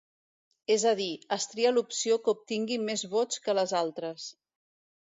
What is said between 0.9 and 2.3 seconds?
a dir, es tria l'opció